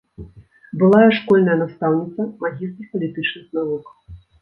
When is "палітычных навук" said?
2.97-3.97